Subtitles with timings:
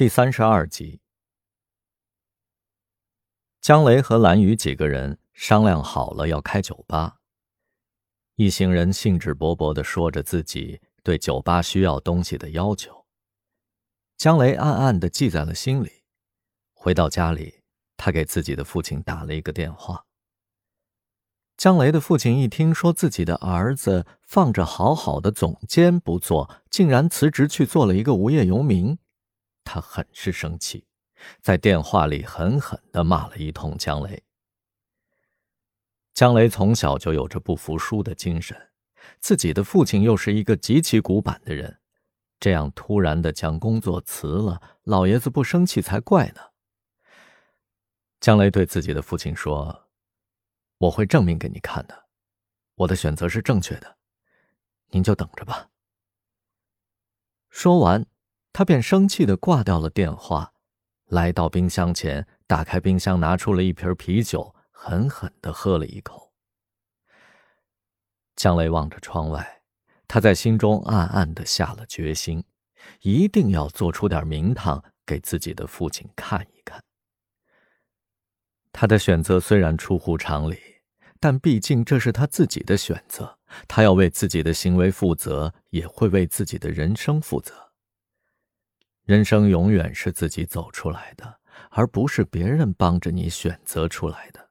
[0.00, 1.02] 第三十二集，
[3.60, 7.18] 江雷和蓝雨几个人商量好了要开酒吧。
[8.36, 13.04] 一行人兴致勃勃的说着自己对酒吧需要东西的要求。
[14.16, 16.02] 江雷暗暗的记在了心里。
[16.72, 17.60] 回到家里，
[17.98, 20.06] 他给自己的父亲打了一个电话。
[21.58, 28.96] 江雷的父亲一听说自己的儿子放着好好的总监不做，竟然辞职去做了一个无业游民。
[29.64, 30.86] 他很是生气，
[31.40, 34.22] 在电话里狠狠的骂了一通江雷。
[36.12, 38.70] 江雷从小就有着不服输的精神，
[39.20, 41.80] 自己的父亲又是一个极其古板的人，
[42.38, 46.40] 这样突然的将工作辞了，老爷子不生气才怪呢。
[48.20, 49.88] 江雷对自己的父亲说
[50.76, 52.08] ：“我会证明给你看的，
[52.74, 53.96] 我的选择是正确的，
[54.88, 55.70] 您就等着吧。”
[57.48, 58.04] 说完。
[58.52, 60.52] 他便生气的挂掉了电话，
[61.06, 66.32] 来到冰箱前，打开冰箱，拿出了一瓶啤酒，狠狠的喝了一口。
[68.36, 69.62] 江雷望着窗外，
[70.08, 72.42] 他在心中暗暗的下了决心，
[73.02, 76.82] 一定要做出点名堂给自己的父亲看一看。
[78.72, 80.58] 他的选择虽然出乎常理，
[81.18, 87.69] 但毕竟这是他自己的选择，他要为自己的行为负责，也会为自己的人生负责。
[89.10, 94.50] 人生永远是自己走出来的，而不是别人帮着你选择出来的。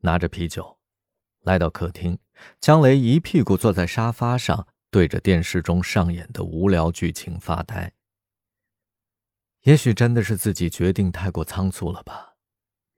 [0.00, 0.78] 拿着啤酒，
[1.40, 2.18] 来到客厅，
[2.60, 7.90] 江雷一屁股坐在沙发上，对着电视中上演的无聊剧情发呆。
[9.62, 12.34] 也许真的是自己决定太过仓促了吧，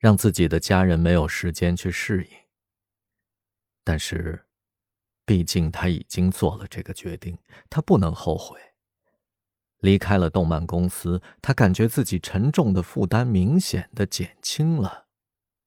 [0.00, 2.36] 让自己的家人没有时间去适应。
[3.84, 4.44] 但是，
[5.24, 7.39] 毕竟他已经做了这个决定，
[7.70, 8.61] 他不能后悔。
[9.81, 15.07] 离开了动漫公司，他感觉自己沉重的负担明显的减轻了。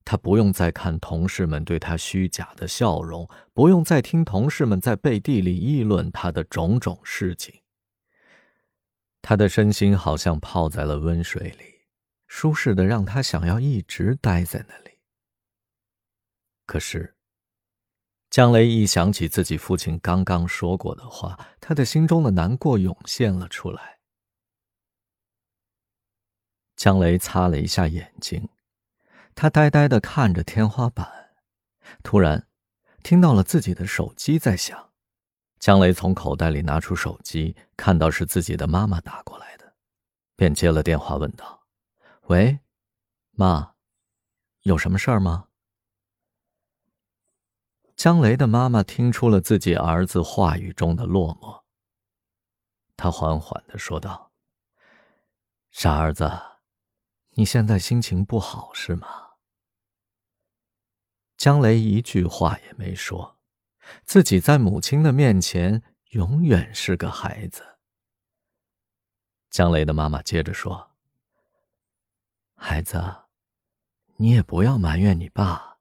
[0.04, 7.62] 他不用再看同事们对他虚假的笑容，不用再听同事们在背地里议论他的种种事情。
[9.22, 11.86] 他的身心好像泡在了温水里，
[12.28, 14.98] 舒适的让他想要一直待在那里。
[16.66, 17.16] 可是，
[18.31, 23.99] 江雷一想起自己父亲刚刚说过的话，他的心中的难过涌现了出来。
[26.79, 28.47] 江雷擦了一下眼睛，
[29.35, 31.35] 他呆呆的看着天花板，
[32.03, 32.47] 突然
[33.03, 34.89] 听到了自己的手机在响。
[35.59, 39.73] 江雷从口袋里拿出手机，看到是自己的妈妈打过来的，
[40.38, 41.68] 便接了电话，问道
[42.28, 42.62] ：“喂，
[43.31, 43.73] 妈，
[44.62, 45.50] 有什么事儿吗？”
[47.97, 51.62] 江雷的妈妈听出了自己儿子话语中的落寞，
[52.95, 54.31] 他缓缓的说道
[55.72, 56.31] ：“傻儿子。”
[57.39, 59.07] 你现在心情不好是吗？
[61.38, 63.39] 江雷一句话也没说，
[64.03, 67.63] 自己在母亲的面前永远是个孩子。
[69.50, 70.91] 江雷的妈妈接着说
[72.59, 73.01] ：“孩子，
[74.17, 75.77] 你也不要埋怨你爸，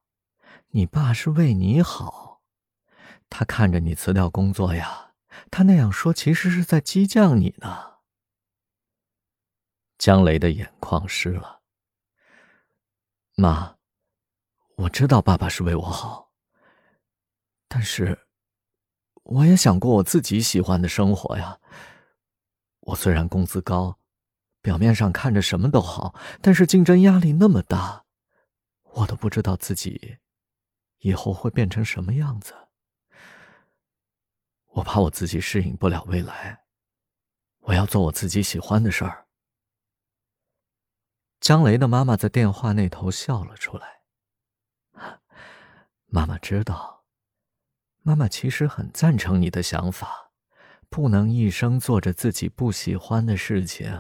[0.69, 2.41] 你爸是为你好，
[3.29, 5.13] 他看着你辞掉工作呀，
[5.51, 7.98] 他那样说其实是在激将你呢。”
[9.99, 11.61] 江雷的眼眶湿了。
[13.35, 13.77] 妈，
[14.77, 16.33] 我知道爸爸是为我好，
[17.69, 18.27] 但是
[19.25, 21.59] 我也想过我自己喜欢的生活呀。
[22.81, 23.99] 我虽然工资高，
[24.63, 28.05] 表面上看着什么都好，但是竞争压力那么大，
[28.95, 30.19] 我都不知道自己
[30.99, 32.55] 以后会变成什么样子。
[34.73, 36.65] 我怕我自己适应不了未来，
[37.61, 39.28] 我要做我自己喜欢的事儿。
[41.49, 44.03] 张雷的妈妈在电话那头笑了出来。
[46.05, 47.07] 妈妈知道，
[48.03, 50.31] 妈妈其实很赞成你的想法，
[50.91, 53.91] 不能一生做着自己不喜欢的事情，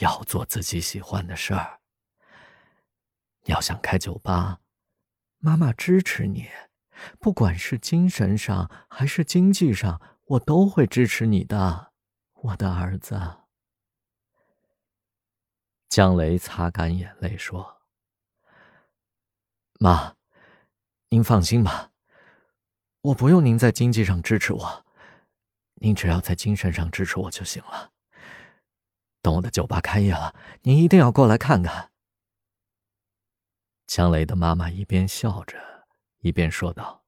[0.00, 1.80] 要做自己喜欢的事儿。
[3.44, 4.60] 要想开酒吧，
[5.38, 6.50] 妈妈支持你，
[7.18, 11.92] 不管是精神上还是经济上，我都会支持你的，
[12.34, 13.38] 我的儿子。
[15.92, 17.82] 江雷擦干眼泪说
[19.78, 20.16] ：“妈，
[21.10, 21.90] 您放心吧，
[23.02, 24.86] 我不用您在经济上支持我，
[25.74, 27.90] 您只要在精神上支持我就行了。
[29.20, 31.90] 等我的酒吧开业了，您一定要过来看看。”
[33.86, 35.58] 江雷的妈妈一边笑着，
[36.20, 37.04] 一边说道：“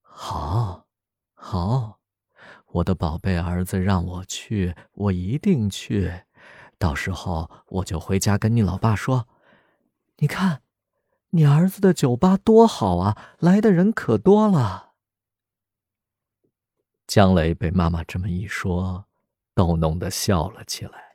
[0.00, 0.86] 好，
[1.34, 2.00] 好，
[2.68, 6.24] 我的宝贝儿子让我去，我一定去。
[6.78, 9.26] 到时候我就回家跟你老爸说
[10.18, 10.62] ：“你看，
[11.30, 14.92] 你儿子的酒吧多好啊，来的人可多了。”
[17.08, 19.06] 江雷被妈妈这么一说，
[19.54, 21.07] 逗弄得笑了起来。